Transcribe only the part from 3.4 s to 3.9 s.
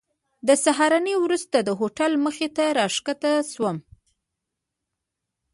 شوم.